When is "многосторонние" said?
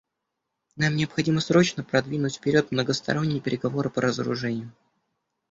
2.71-3.39